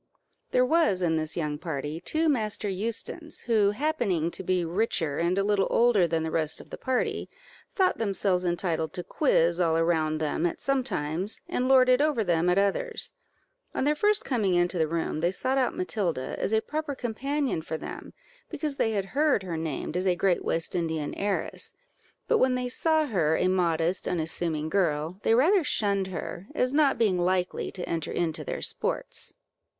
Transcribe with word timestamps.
There 0.49 0.65
was 0.65 1.03
in 1.03 1.17
this 1.17 1.37
young 1.37 1.59
party 1.59 1.99
two 1.99 2.27
Master 2.27 2.67
Eustons, 2.67 3.41
who, 3.41 3.69
happening 3.69 4.31
to 4.31 4.41
be 4.41 4.65
richer 4.65 5.19
and 5.19 5.37
a 5.37 5.43
little 5.43 5.67
older 5.69 6.07
than 6.07 6.23
the 6.23 6.31
rest 6.31 6.59
of 6.59 6.71
the 6.71 6.77
party, 6.79 7.29
thought 7.75 7.99
themselves 7.99 8.43
entitled 8.43 8.93
to 8.93 9.03
quiz 9.03 9.59
all 9.59 9.77
around 9.77 10.17
them 10.17 10.47
at 10.47 10.59
some 10.59 10.83
times, 10.83 11.39
and 11.47 11.67
lord 11.67 11.87
it 11.87 12.01
over 12.01 12.23
them 12.23 12.49
at 12.49 12.57
others. 12.57 13.13
On 13.75 13.83
their 13.83 13.93
first 13.93 14.25
coming 14.25 14.55
into 14.55 14.79
the 14.79 14.87
room, 14.87 15.19
they 15.19 15.29
sought 15.29 15.59
out 15.59 15.75
Matilda, 15.77 16.33
as 16.39 16.51
a 16.51 16.61
proper 16.63 16.95
companion 16.95 17.61
for 17.61 17.77
them, 17.77 18.11
because 18.49 18.77
they 18.77 18.93
had 18.93 19.05
heard 19.13 19.43
her 19.43 19.55
named 19.55 19.95
as 19.95 20.07
a 20.07 20.15
great 20.15 20.43
West 20.43 20.73
Indian 20.73 21.13
heiress; 21.13 21.75
but 22.27 22.39
when 22.39 22.55
they 22.55 22.69
saw 22.69 23.05
her 23.05 23.37
a 23.37 23.47
modest, 23.47 24.07
unassuming 24.07 24.67
girl, 24.67 25.19
they 25.21 25.35
rather 25.35 25.63
shunned 25.63 26.07
her, 26.07 26.47
as 26.55 26.73
not 26.73 26.97
being 26.97 27.19
likely 27.19 27.71
to 27.71 27.87
enter 27.87 28.11
into 28.11 28.43
their 28.43 28.63
sports. 28.63 29.35